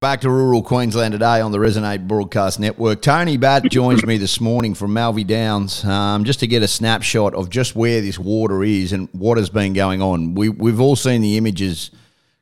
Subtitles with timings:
[0.00, 3.02] Back to rural Queensland today on the Resonate Broadcast Network.
[3.02, 7.34] Tony Batt joins me this morning from Alby Downs um, just to get a snapshot
[7.34, 10.34] of just where this water is and what has been going on.
[10.34, 11.90] We, we've all seen the images.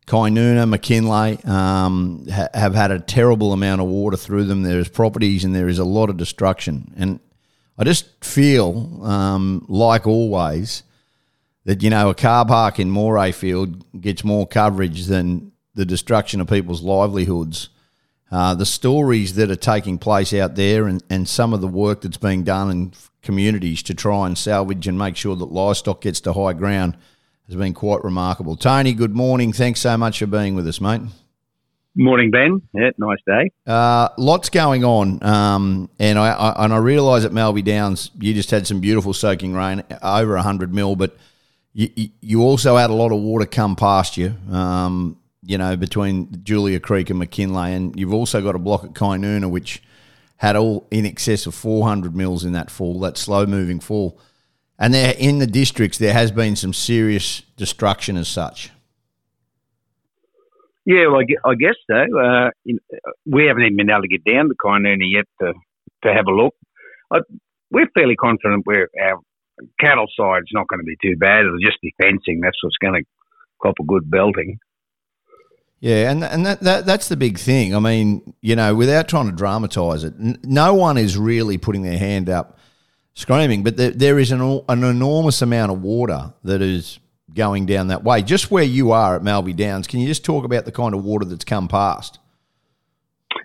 [0.06, 4.62] Kynuna, McKinlay um, ha- have had a terrible amount of water through them.
[4.62, 6.94] There's properties and there is a lot of destruction.
[6.96, 7.18] And
[7.76, 10.84] I just feel, um, like always,
[11.64, 16.48] that, you know, a car park in Morayfield gets more coverage than the destruction of
[16.48, 17.68] people's livelihoods,
[18.32, 22.00] uh, the stories that are taking place out there, and, and some of the work
[22.00, 26.20] that's being done in communities to try and salvage and make sure that livestock gets
[26.20, 26.96] to high ground
[27.46, 28.56] has been quite remarkable.
[28.56, 29.52] Tony, good morning.
[29.52, 31.00] Thanks so much for being with us, mate.
[31.94, 32.60] Morning, Ben.
[32.74, 33.52] Yeah, nice day.
[33.64, 38.34] Uh, lots going on, um, and I, I and I realise at Alby Downs you
[38.34, 41.16] just had some beautiful soaking rain, over hundred mil, but
[41.72, 44.34] you, you also had a lot of water come past you.
[44.50, 45.17] Um,
[45.48, 47.74] you know, between Julia Creek and McKinlay.
[47.74, 49.82] And you've also got a block at Kynuna, which
[50.36, 54.20] had all in excess of 400 mils in that fall, that slow moving fall.
[54.78, 58.70] And there in the districts, there has been some serious destruction as such.
[60.84, 61.96] Yeah, well, I guess so.
[61.96, 62.50] Uh,
[63.24, 65.54] we haven't even been able to get down to Kynuna yet to,
[66.02, 66.54] to have a look.
[67.10, 67.20] I,
[67.70, 69.20] we're fairly confident we're, our
[69.80, 71.46] cattle side's not going to be too bad.
[71.46, 72.40] It'll just be fencing.
[72.40, 73.08] That's what's going to
[73.62, 74.58] cop a good belting.
[75.80, 77.74] Yeah, and and that, that that's the big thing.
[77.74, 81.82] I mean, you know, without trying to dramatise it, n- no one is really putting
[81.82, 82.58] their hand up,
[83.14, 83.62] screaming.
[83.62, 86.98] But there, there is an an enormous amount of water that is
[87.32, 88.22] going down that way.
[88.22, 91.04] Just where you are at Alby Downs, can you just talk about the kind of
[91.04, 92.18] water that's come past?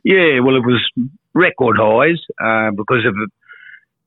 [0.03, 0.81] Yeah, well, it was
[1.35, 3.15] record highs uh, because of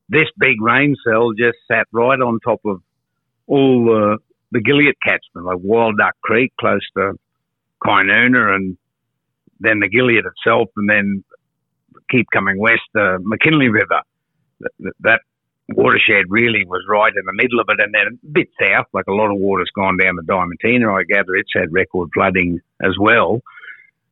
[0.09, 2.81] this big rain cell just sat right on top of
[3.47, 4.17] all
[4.51, 7.13] the Gilliat catchment, like Wild Duck Creek, close to
[7.83, 8.77] Kynuna and
[9.59, 11.23] then the Gilliat itself, and then
[12.09, 14.01] keep coming west, the McKinlay River.
[14.59, 15.21] That, that
[15.69, 19.07] watershed really was right in the middle of it, and then a bit south, like
[19.07, 20.99] a lot of water's gone down the Diamantina.
[20.99, 23.41] I gather it's had record flooding as well.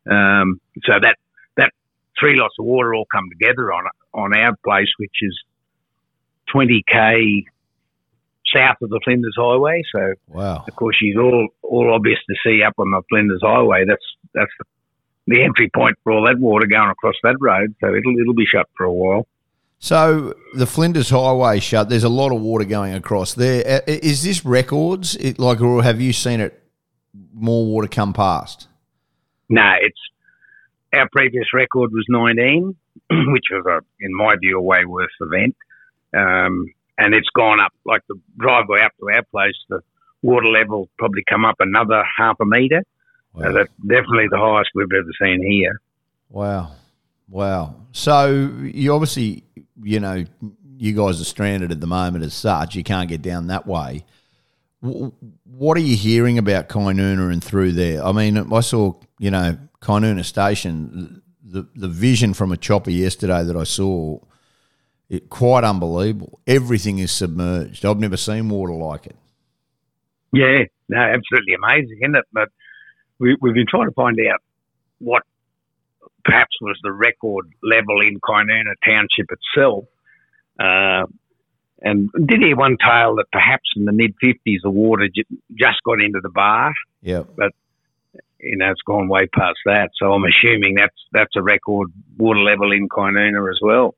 [0.09, 1.15] Um, so that
[1.57, 1.71] that
[2.19, 5.37] three lots of water all come together on on our place, which is
[6.53, 7.45] 20k
[8.55, 9.83] south of the Flinders Highway.
[9.93, 10.63] So, wow.
[10.67, 13.85] of course, she's all all obvious to see up on the Flinders Highway.
[13.87, 14.51] That's that's
[15.27, 17.75] the entry point for all that water going across that road.
[17.81, 19.27] So it'll it'll be shut for a while.
[19.79, 21.89] So the Flinders Highway shut.
[21.89, 23.83] There's a lot of water going across there.
[23.87, 25.15] Is this records?
[25.15, 26.61] It, like, or have you seen it?
[27.33, 28.67] More water come past.
[29.49, 29.99] No, it's
[30.95, 32.75] our previous record was 19,
[33.09, 35.55] which was a, in my view, a way worse event.
[36.15, 39.55] Um, and it's gone up like the driveway up to our place.
[39.69, 39.81] The
[40.21, 42.83] water level probably come up another half a metre.
[43.33, 43.51] Wow.
[43.51, 45.81] that's definitely the highest we've ever seen here.
[46.29, 46.71] Wow,
[47.29, 47.75] wow.
[47.91, 49.43] So you obviously,
[49.83, 50.23] you know,
[50.77, 52.75] you guys are stranded at the moment as such.
[52.75, 54.05] You can't get down that way.
[54.81, 58.03] What are you hearing about Kynuna and through there?
[58.03, 61.21] I mean, I saw, you know, Kynuna Station.
[61.43, 64.19] The the vision from a chopper yesterday that I saw
[65.09, 66.39] it, quite unbelievable.
[66.47, 67.85] Everything is submerged.
[67.85, 69.15] I've never seen water like it.
[70.33, 72.25] Yeah, no, absolutely amazing, isn't it?
[72.33, 72.49] But
[73.19, 74.41] we, we've been trying to find out
[74.99, 75.23] what
[76.23, 79.85] perhaps was the record level in Kynuna Township itself.
[80.59, 81.05] Uh,
[81.81, 85.83] and did hear one tale that perhaps in the mid 50s the water j- just
[85.85, 86.73] got into the bar.
[87.01, 87.23] Yeah.
[87.37, 87.51] But,
[88.39, 89.91] you know, it's gone way past that.
[89.97, 93.95] So I'm assuming that's that's a record water level in Kynuna as well.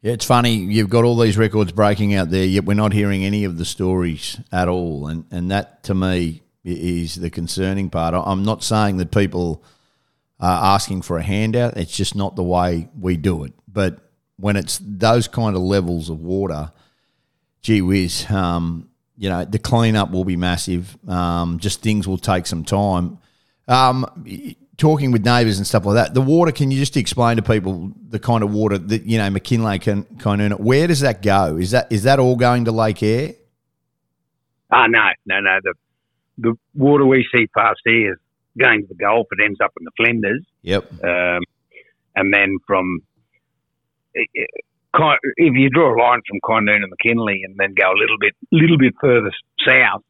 [0.00, 0.54] Yeah, it's funny.
[0.54, 3.64] You've got all these records breaking out there, yet we're not hearing any of the
[3.64, 5.08] stories at all.
[5.08, 8.14] And, and that, to me, is the concerning part.
[8.14, 9.64] I'm not saying that people
[10.38, 11.76] are asking for a handout.
[11.76, 13.54] It's just not the way we do it.
[13.66, 13.98] But
[14.36, 16.70] when it's those kind of levels of water,
[17.62, 20.96] gee whiz, um, you know, the cleanup will be massive.
[21.08, 23.18] Um, just things will take some time.
[23.66, 24.24] Um,
[24.78, 26.52] talking with neighbours and stuff like that, the water.
[26.52, 30.04] Can you just explain to people the kind of water that you know McKinlay can
[30.04, 30.58] Kynuna?
[30.58, 31.56] Where does that go?
[31.56, 33.34] Is that is that all going to Lake Eyre?
[34.72, 35.58] Ah, uh, no, no, no.
[35.62, 35.74] The
[36.38, 38.18] the water we see past here is
[38.56, 39.26] going to the Gulf.
[39.32, 40.44] It ends up in the Flinders.
[40.62, 41.04] Yep.
[41.04, 41.42] Um,
[42.16, 43.00] and then from
[44.14, 48.34] if you draw a line from Kynuna to McKinlay and then go a little bit
[48.52, 49.32] little bit further
[49.64, 50.02] south,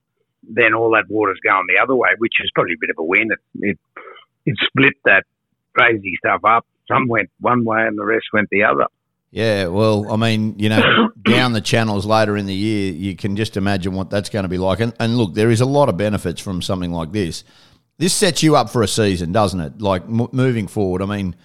[0.43, 3.05] then all that water's going the other way, which is probably a bit of a
[3.05, 3.31] win.
[3.31, 3.39] It,
[3.71, 3.79] it
[4.47, 5.25] it split that
[5.75, 6.67] crazy stuff up.
[6.87, 8.87] Some went one way and the rest went the other.
[9.31, 13.37] Yeah, well, I mean, you know, down the channels later in the year, you can
[13.37, 14.81] just imagine what that's going to be like.
[14.81, 17.45] And, and look, there is a lot of benefits from something like this.
[17.99, 19.81] this sets you up for a season, doesn't it?
[19.83, 21.03] Like m- moving forward.
[21.03, 21.37] I mean,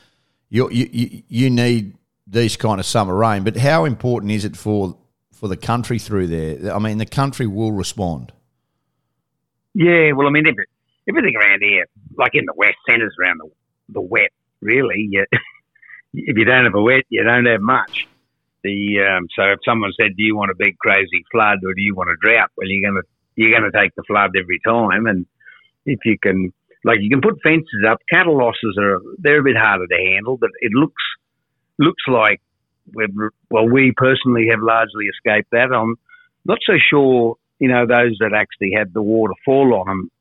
[0.50, 1.96] you, you you need
[2.28, 4.98] these kind of summer rain, but how important is it for
[5.31, 6.74] for the country through there?
[6.74, 8.31] I mean, the country will respond.
[9.74, 10.66] Yeah, well, I mean, every,
[11.08, 11.86] everything around here,
[12.18, 13.50] like in the west, centres around the,
[13.90, 14.32] the wet.
[14.62, 15.26] Really, you,
[16.14, 18.08] if you don't have a wet, you don't have much.
[18.64, 21.82] The um, so if someone said, "Do you want a big crazy flood or do
[21.82, 23.04] you want a drought?" Well, you're gonna
[23.36, 25.26] you're gonna take the flood every time, and
[25.86, 26.54] if you can,
[26.86, 28.00] like, you can put fences up.
[28.10, 31.04] Cattle losses are they're a bit harder to handle, but it looks
[31.78, 32.42] looks like
[33.50, 35.74] well, we personally have largely escaped that.
[35.74, 35.96] I'm
[36.46, 40.12] not so sure, you know, those that actually had the water fall on them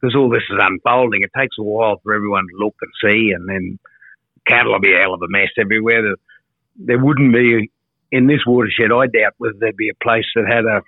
[0.00, 1.22] because all this is unfolding.
[1.22, 3.78] It takes a while for everyone to look and see, and then
[4.46, 6.02] cattle will be a hell of a mess everywhere.
[6.02, 6.16] There,
[6.76, 7.70] there wouldn't be
[8.10, 8.92] in this watershed.
[8.92, 10.82] I doubt whether there'd be a place that had a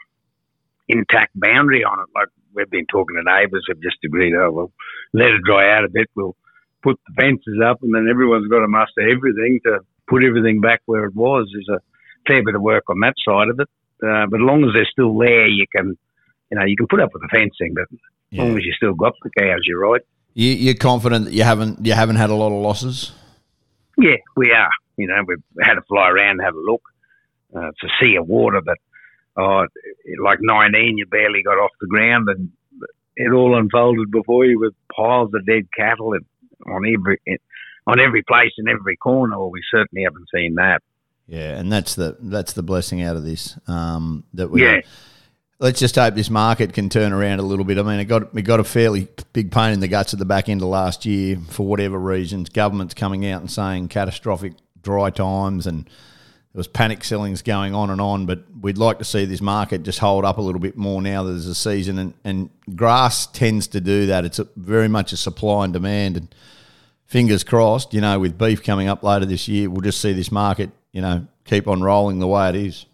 [0.89, 2.07] intact boundary on it.
[2.15, 4.35] Like we've been talking to neighbours, have just agreed.
[4.35, 4.73] Oh, well,
[5.13, 6.09] let it dry out a bit.
[6.15, 6.37] We'll
[6.83, 10.83] put the fences up, and then everyone's got to muster everything to put everything back
[10.87, 11.49] where it was.
[11.53, 11.83] There's a
[12.27, 13.69] fair bit of work on that side of it.
[14.03, 15.97] Uh, but as long as they're still there, you can,
[16.51, 17.75] you know, you can put up with the fencing.
[17.75, 17.87] But
[18.31, 18.43] yeah.
[18.43, 20.03] as long as you still got the cows, you're right.
[20.35, 23.13] You, are confident that you haven't you haven't had a lot of losses.
[23.99, 24.71] Yeah, we are.
[24.97, 26.83] You know, we've had to fly around have a look.
[27.55, 28.79] Uh, it's a sea of water, but
[29.37, 29.67] oh,
[30.23, 32.51] like 19, you barely got off the ground, and
[33.17, 36.15] it all unfolded before you with piles of dead cattle
[36.67, 37.21] on every
[37.87, 39.37] on every place in every corner.
[39.37, 40.83] Well, we certainly haven't seen that.
[41.27, 43.59] Yeah, and that's the that's the blessing out of this.
[43.67, 44.81] Um, that we yeah
[45.61, 47.79] let's just hope this market can turn around a little bit.
[47.79, 50.25] I mean, it got we got a fairly big pain in the guts at the
[50.25, 52.49] back end of last year for whatever reasons.
[52.49, 55.85] Governments coming out and saying catastrophic dry times and
[56.53, 58.27] there was panic sellings going on and on.
[58.27, 61.23] But we'd like to see this market just hold up a little bit more now
[61.23, 64.25] that there's a season and, and grass tends to do that.
[64.25, 66.35] It's a, very much a supply and demand and
[67.07, 67.93] fingers crossed.
[67.93, 70.71] You know, with beef coming up later this year, we'll just see this market.
[70.93, 72.87] You know, keep on rolling the way it is.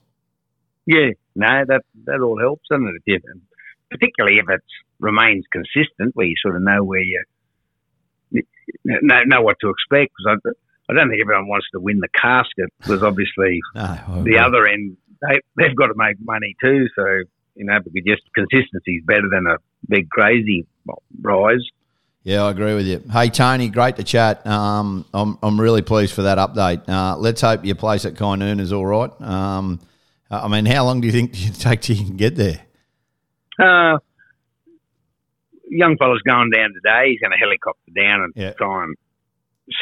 [0.85, 3.03] Yeah, no, that that all helps, doesn't it?
[3.07, 3.23] If
[3.91, 4.63] particularly if it
[4.99, 7.23] remains consistent, where you sort of know where you
[8.85, 10.13] know, know what to expect.
[10.17, 14.39] Because I, I don't think everyone wants to win the casket, because obviously no, the
[14.39, 16.87] other end they they've got to make money too.
[16.97, 17.05] So
[17.55, 19.57] you know, because just consistency is better than a
[19.89, 20.67] big crazy
[21.21, 21.65] rise.
[22.23, 23.05] Yeah, I agree with you.
[23.13, 24.45] Hey, Tony, great to chat.
[24.45, 26.89] Um, I'm, I'm really pleased for that update.
[26.89, 29.13] Uh, let's hope your place at Kynuna is all right.
[29.21, 29.79] Um,
[30.31, 32.63] I mean, how long do you think it take to get there?
[33.59, 33.99] Uh,
[35.69, 37.11] young fella's going down today.
[37.11, 38.53] He's going to helicopter down and yeah.
[38.53, 38.97] try and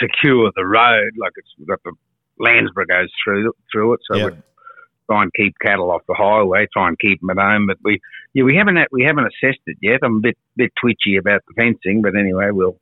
[0.01, 1.13] secure the road.
[1.19, 1.93] Like it's got the
[2.41, 4.27] Landsborough goes through through it, so yeah.
[4.27, 4.31] we
[5.11, 7.67] try and keep cattle off the highway, try and keep them at home.
[7.67, 8.01] But we
[8.33, 10.01] yeah we haven't we haven't assessed it yet.
[10.03, 12.79] I'm a bit bit twitchy about the fencing, but anyway, we'll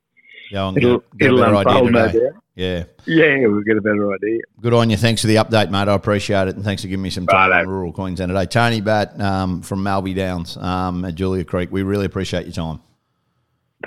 [0.53, 2.33] yeah, it'll, get, get it'll unfold no doubt.
[2.55, 2.85] Yeah.
[3.07, 4.41] Yeah, we'll get a better idea.
[4.61, 4.99] Good on you.
[4.99, 5.89] Thanks for the update, mate.
[5.89, 6.57] I appreciate it.
[6.57, 8.45] And thanks for giving me some time right, on rural Queensland today.
[8.45, 11.73] Tony Batt um, from Alby Downs um, at Julia Creek.
[11.73, 12.81] We really appreciate your time.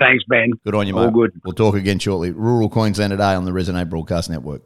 [0.00, 0.50] Thanks, Ben.
[0.64, 1.02] Good on you, mate.
[1.02, 1.40] All good.
[1.44, 2.32] We'll talk again shortly.
[2.32, 4.54] Rural Queensland today on the Resonate Broadcast Network.